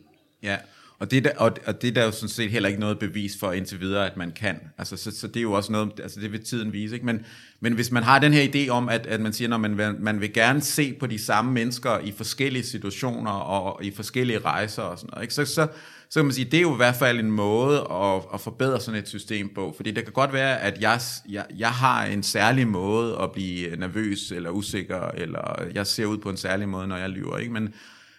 [0.44, 0.58] Ja,
[1.02, 3.38] og det, der, og, og det er der jo sådan set heller ikke noget bevis
[3.40, 4.60] for indtil videre, at man kan.
[4.78, 6.96] Altså, så, så det er jo også noget, altså det vil tiden vise.
[6.96, 7.06] Ikke?
[7.06, 7.26] Men,
[7.60, 9.96] men hvis man har den her idé om, at, at man siger, at man vil,
[10.00, 14.82] man vil gerne se på de samme mennesker i forskellige situationer og i forskellige rejser
[14.82, 15.34] og sådan noget, ikke?
[15.34, 15.68] Så, så,
[16.10, 18.80] så kan man sige, det er jo i hvert fald en måde at, at forbedre
[18.82, 19.74] sådan et system på.
[19.76, 23.76] Fordi det kan godt være, at jeg, jeg, jeg har en særlig måde at blive
[23.76, 27.38] nervøs eller usikker, eller jeg ser ud på en særlig måde, når jeg lyver.
[27.38, 27.54] Ikke?
[27.54, 27.74] Men,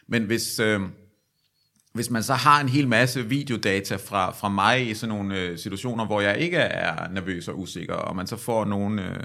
[0.09, 0.61] men hvis...
[0.61, 0.81] Øh,
[1.92, 5.59] hvis man så har en hel masse videodata fra, fra mig i sådan nogle øh,
[5.59, 9.16] situationer, hvor jeg ikke er nervøs og usikker, og man så får nogle, øh,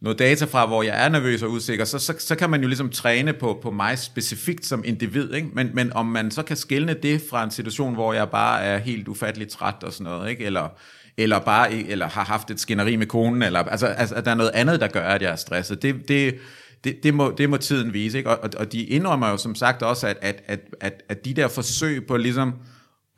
[0.00, 2.66] noget data fra, hvor jeg er nervøs og usikker, så, så, så kan man jo
[2.68, 5.32] ligesom træne på, på mig specifikt som individ.
[5.32, 5.48] Ikke?
[5.52, 8.78] Men, men om man så kan skelne det fra en situation, hvor jeg bare er
[8.78, 10.44] helt ufatteligt træt og sådan noget, ikke?
[10.44, 10.68] eller
[11.16, 14.34] eller bare eller har haft et skænderi med konen, eller altså, altså at der er
[14.34, 15.82] noget andet, der gør, at jeg er stresset.
[15.82, 16.38] Det, det,
[16.84, 18.18] det, det, må, det må tiden vise.
[18.18, 18.30] Ikke?
[18.30, 21.48] Og, og de indrømmer jo som sagt også, at, at, at, at, at de der
[21.48, 22.52] forsøg på ligesom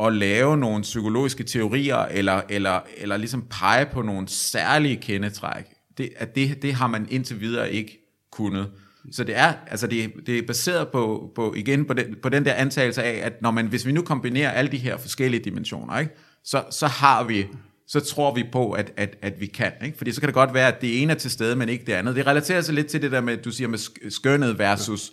[0.01, 5.65] at lave nogle psykologiske teorier, eller, eller, eller ligesom pege på nogle særlige kendetræk,
[5.99, 7.99] det, at det, det har man indtil videre ikke
[8.33, 8.71] kunnet.
[9.13, 12.45] Så det er, altså det, det er baseret på, på igen på den, på den
[12.45, 15.99] der antagelse af, at når man, hvis vi nu kombinerer alle de her forskellige dimensioner,
[15.99, 16.13] ikke,
[16.45, 17.47] så, så har vi
[17.89, 19.73] så tror vi på, at, at, at vi kan.
[19.85, 19.99] Ikke?
[19.99, 21.93] Fordi så kan det godt være, at det ene er til stede, men ikke det
[21.93, 22.17] andet.
[22.17, 25.13] Det relaterer sig lidt til det der med, du siger med skønnet versus,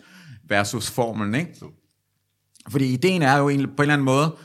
[0.50, 1.36] versus formelen.
[1.36, 1.54] Ikke?
[2.70, 4.36] Fordi ideen er jo egentlig på en eller anden måde,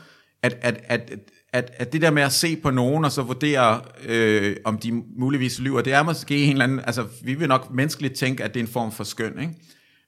[0.43, 1.11] at, at, at,
[1.53, 5.03] at, at det der med at se på nogen og så vurdere, øh, om de
[5.17, 8.53] muligvis lyver, det er måske en eller anden, altså vi vil nok menneskeligt tænke, at
[8.53, 9.53] det er en form for skøn, ikke?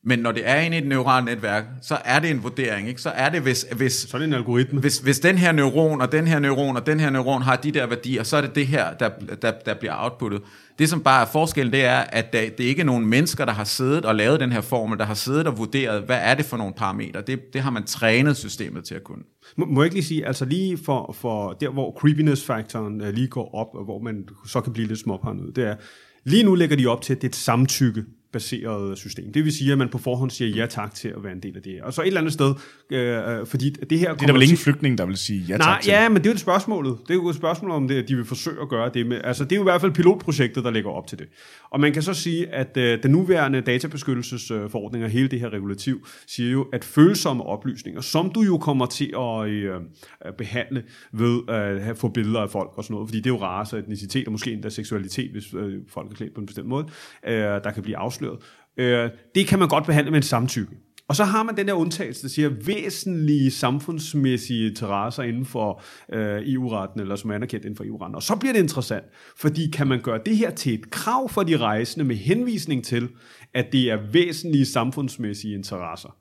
[0.03, 3.01] Men når det er inde i et neuralt netværk, så er det en vurdering, ikke?
[3.01, 4.79] Så er det, hvis, hvis, Så er det en algoritme.
[4.79, 7.71] hvis, hvis den her neuron, og den her neuron, og den her neuron har de
[7.71, 9.09] der værdier, så er det det her, der,
[9.41, 10.41] der, der bliver outputtet.
[10.79, 13.53] Det, som bare er forskellen, det er, at der, det er ikke nogen mennesker, der
[13.53, 16.45] har siddet og lavet den her formel, der har siddet og vurderet, hvad er det
[16.45, 17.21] for nogle parametre.
[17.21, 19.23] Det, det har man trænet systemet til at kunne.
[19.57, 23.27] Må, må jeg ikke lige sige, altså lige for, for der, hvor creepiness-faktoren uh, lige
[23.27, 25.75] går op, og hvor man så kan blive lidt småparanoid, det er,
[26.23, 29.33] lige nu lægger de op til, at det er et samtykke baseret system.
[29.33, 31.57] Det vil sige, at man på forhånd siger ja tak til at være en del
[31.57, 31.83] af det her.
[31.83, 32.53] Og så et eller andet sted,
[32.89, 34.13] øh, fordi det her...
[34.13, 35.91] Det er der vel ingen flygtning, der vil sige ja tak Nej, til.
[35.91, 36.85] ja, men det er jo et spørgsmål.
[36.85, 39.21] Det er jo et spørgsmål om, det, at de vil forsøge at gøre det med.
[39.23, 41.27] Altså, det er jo i hvert fald pilotprojektet, der lægger op til det.
[41.69, 46.07] Og man kan så sige, at øh, den nuværende databeskyttelsesforordning og hele det her regulativ
[46.27, 49.75] siger jo, at følsomme oplysninger, som du jo kommer til at øh,
[50.21, 53.33] at behandle ved at have, få billeder af folk og sådan noget, fordi det er
[53.33, 56.67] jo race, etnicitet og måske endda seksualitet, hvis øh, folk er klædt på en bestemt
[56.67, 56.87] måde,
[57.27, 58.20] øh, der kan blive afsløret.
[58.77, 60.71] Øh, det kan man godt behandle med en samtykke.
[61.07, 66.53] Og så har man den der undtagelse, der siger væsentlige samfundsmæssige interesser inden for øh,
[66.53, 68.15] EU-retten, eller som er anerkendt inden for EU-retten.
[68.15, 69.03] Og så bliver det interessant,
[69.37, 73.09] fordi kan man gøre det her til et krav for de rejsende med henvisning til,
[73.53, 76.15] at det er væsentlige samfundsmæssige interesser.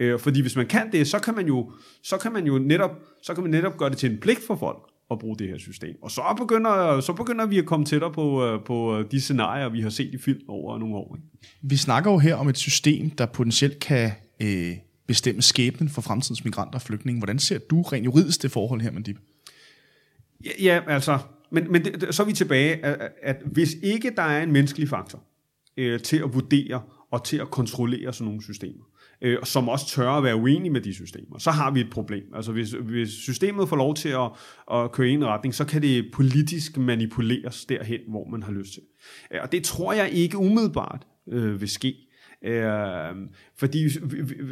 [0.00, 2.90] Øh, fordi hvis man kan det, så kan man jo, så kan man jo netop,
[3.22, 5.58] så kan man netop gøre det til en pligt for folk at bruge det her
[5.58, 5.96] system.
[6.02, 9.80] Og så begynder, så begynder vi at komme tættere på, øh, på de scenarier, vi
[9.80, 11.16] har set i film over nogle år.
[11.16, 11.48] Ikke?
[11.62, 14.10] Vi snakker jo her om et system, der potentielt kan
[14.42, 17.18] øh, bestemme skæbnen for fremtidens migranter og flygtninge.
[17.20, 19.16] Hvordan ser du rent juridisk det forhold her, Mandip?
[20.44, 21.18] Ja, ja altså,
[21.50, 24.88] men, men det, så er vi tilbage, at, at hvis ikke der er en menneskelig
[24.88, 25.22] faktor
[25.76, 28.84] øh, til at vurdere og til at kontrollere sådan nogle systemer,
[29.22, 32.24] øh, som også tør at være uenige med de systemer, så har vi et problem.
[32.34, 34.30] Altså hvis, hvis systemet får lov til at,
[34.72, 38.72] at køre i en retning, så kan det politisk manipuleres derhen, hvor man har lyst
[38.72, 38.82] til.
[39.32, 41.94] Øh, og det tror jeg ikke umiddelbart øh, vil ske.
[42.44, 42.68] Øh,
[43.56, 43.88] fordi,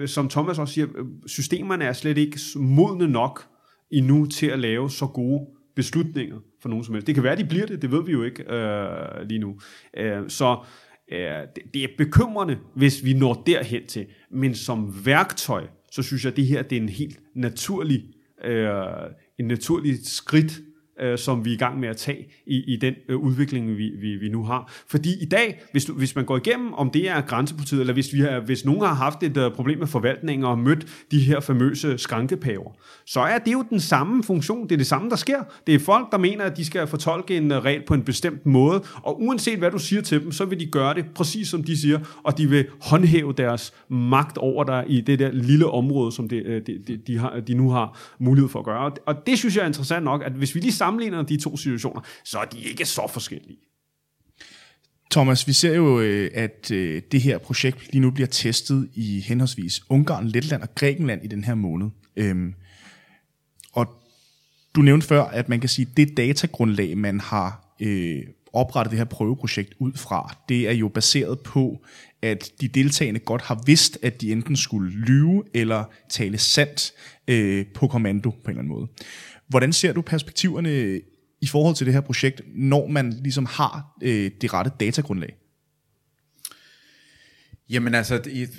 [0.07, 0.87] som Thomas også siger,
[1.27, 3.47] systemerne er slet ikke modne nok
[3.91, 5.47] endnu til at lave så gode
[5.77, 7.07] beslutninger for nogen som helst.
[7.07, 9.61] Det kan være, de bliver det, det ved vi jo ikke øh, lige nu.
[9.97, 10.65] Øh, så
[11.11, 14.07] det, det er bekymrende, hvis vi når derhen til.
[14.31, 18.05] Men som værktøj, så synes jeg, at det her det er en helt naturlig,
[18.45, 18.77] øh,
[19.39, 20.61] en naturlig skridt,
[21.01, 23.91] øh, som vi er i gang med at tage i, i den øh, udvikling, vi,
[24.01, 24.73] vi, vi nu har.
[24.87, 28.13] Fordi i dag, hvis, du, hvis man går igennem, om det er grænsepolitiet, eller hvis,
[28.13, 31.41] vi har, hvis nogen har haft et uh, problem med forvaltningen og mødt de her
[31.41, 32.71] famøse skrankepaver,
[33.07, 34.63] så er det jo den samme funktion.
[34.63, 35.43] Det er det samme, der sker.
[35.67, 38.47] Det er folk, der mener, at de skal fortolke en uh, regel på en bestemt
[38.47, 41.65] måde, og uanset hvad du siger til dem, så vil de gøre det præcis som
[41.65, 46.13] de siger, og de vil håndhæve deres magt over dig i det der lille område,
[46.13, 48.93] som det, øh, de, de, de, har, de nu har mulighed for at gøre.
[49.07, 52.01] Og det synes jeg er interessant nok, at hvis vi lige sammenligner de to situationer,
[52.25, 53.59] så er de ikke så forskellige.
[55.11, 59.21] Thomas, vi ser jo, øh, at øh, det her projekt lige nu bliver testet i
[59.21, 61.91] henholdsvis Ungarn, Letland og Grækenland i den her måned.
[62.17, 62.55] Øhm,
[63.73, 63.87] og
[64.75, 68.99] du nævnte før, at man kan sige, at det datagrundlag, man har øh, oprettet det
[68.99, 71.85] her prøveprojekt ud fra, det er jo baseret på,
[72.23, 76.93] at de deltagende godt har vidst, at de enten skulle lyve eller tale sandt
[77.29, 78.89] øh, på kommando på en eller anden måde.
[79.53, 81.01] Hvordan ser du perspektiverne
[81.41, 85.37] i forhold til det her projekt, når man ligesom har øh, det rette datagrundlag?
[87.71, 88.51] Jamen altså, det,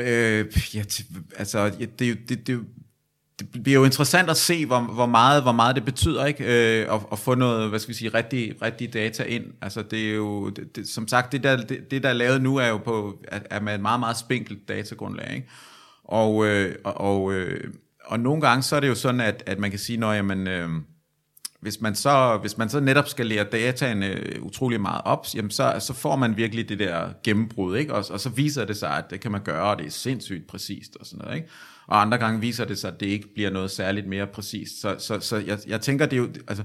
[0.00, 0.82] øh, ja,
[1.36, 2.60] altså det, det, det, det
[3.62, 6.44] bliver jo interessant at se, hvor, hvor, meget, hvor meget det betyder, ikke?
[6.44, 9.44] Øh, at, at få noget, hvad skal vi sige, rigtig, rigtig data ind.
[9.62, 12.42] Altså det er jo, det, det, som sagt, det der, det, det der er lavet
[12.42, 15.48] nu er jo på, er, er med et meget, meget spinkelt datagrundlag, ikke?
[16.04, 17.74] Og, øh, og, og, øh,
[18.10, 20.46] og nogle gange så er det jo sådan, at, at man kan sige, når jamen,
[20.46, 20.68] øh,
[21.60, 25.50] hvis man så, hvis man så netop skal lære dataen øh, utrolig meget op, jamen
[25.50, 27.94] så, så får man virkelig det der gennembrud, ikke?
[27.94, 30.46] Og, og så viser det sig, at det kan man gøre, og det er sindssygt
[30.46, 31.48] præcist og sådan noget, ikke?
[31.86, 34.80] Og andre gange viser det sig, at det ikke bliver noget særligt mere præcist.
[34.80, 36.64] Så, så, så jeg, jeg tænker, det er jo, altså,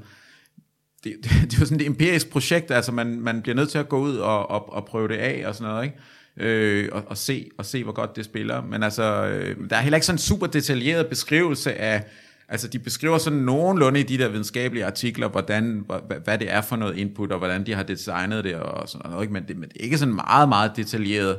[1.03, 3.77] det, det, det er jo sådan et empirisk projekt, altså man, man bliver nødt til
[3.77, 5.97] at gå ud og, og, og prøve det af og sådan noget, ikke?
[6.37, 8.61] Øh, og, og, se, og se, hvor godt det spiller.
[8.61, 12.03] Men altså, øh, der er heller ikke sådan en super detaljeret beskrivelse af,
[12.49, 16.61] altså de beskriver sådan nogenlunde i de der videnskabelige artikler, hvordan, hvad, hvad det er
[16.61, 19.31] for noget input, og hvordan de har designet det og sådan noget?
[19.31, 21.37] Men, det, men det er ikke sådan meget, meget detaljeret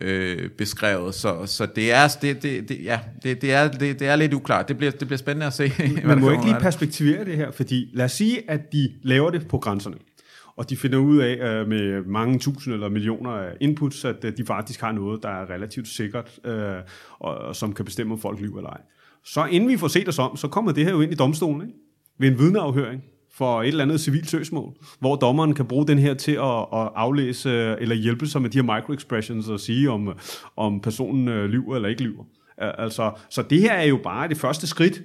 [0.00, 4.08] øh, beskrevet, så, så det er, det, det, det, ja, det, det, er, det, det
[4.08, 4.68] er lidt uklart.
[4.68, 5.72] Det bliver, det bliver spændende at se.
[6.04, 9.48] Man må ikke lige perspektivere det her, fordi lad os sige, at de laver det
[9.48, 9.96] på grænserne,
[10.58, 14.36] og de finder ud af øh, med mange tusind eller millioner af inputs, at øh,
[14.36, 16.74] de faktisk har noget, der er relativt sikkert, øh,
[17.18, 18.80] og, og som kan bestemme, om folk lyver eller ej.
[19.24, 21.62] Så inden vi får set os om, så kommer det her jo ind i domstolen,
[21.62, 21.78] ikke?
[22.18, 23.02] ved en vidneafhøring
[23.34, 26.88] for et eller andet civilt søgsmål, hvor dommeren kan bruge den her til at, at
[26.94, 30.14] aflæse øh, eller hjælpe sig med de her microexpressions og sige, om, øh,
[30.56, 32.24] om personen øh, lyver eller ikke lyver.
[32.58, 35.02] Altså, så det her er jo bare det første skridt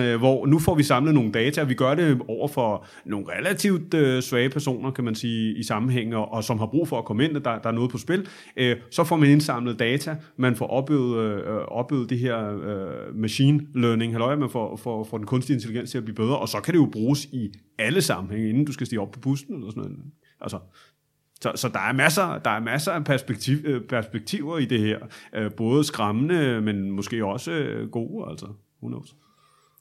[0.00, 3.26] øh, hvor nu får vi samlet nogle data, og vi gør det over for nogle
[3.38, 6.98] relativt øh, svage personer, kan man sige, i sammenhæng, og, og som har brug for
[6.98, 8.28] at komme ind, der, der er noget på spil.
[8.56, 13.66] Øh, så får man indsamlet data, man får opøvet, øh, opøvet det her øh, machine
[13.74, 16.60] learning, halløj, man får, får, får den kunstige intelligens til at blive bedre, og så
[16.60, 19.70] kan det jo bruges i alle sammenhænge, inden du skal stige op på bussen eller
[19.70, 19.98] sådan noget.
[20.40, 20.58] Altså,
[21.40, 24.98] så, så der er masser, der er masser af perspektiv, øh, perspektiver i det her.
[25.34, 28.46] Øh, både skræmmende, men måske også øh, gode, altså.
[28.82, 29.14] Who knows?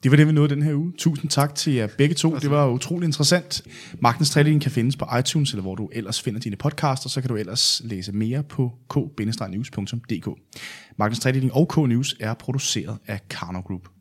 [0.03, 0.93] Det var det, vi nåede den her uge.
[0.97, 2.35] Tusind tak til jer begge to.
[2.35, 3.61] Det var utrolig interessant.
[3.99, 7.29] Magtens Tredeling kan findes på iTunes, eller hvor du ellers finder dine podcaster, så kan
[7.29, 10.29] du ellers læse mere på k-news.dk.
[10.97, 13.92] Magtens Tredeling og K-News er produceret af Karno Group.